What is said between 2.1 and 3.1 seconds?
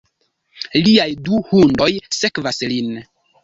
sekvas lin.